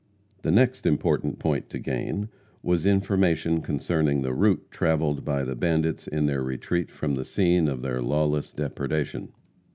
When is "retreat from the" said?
6.41-7.23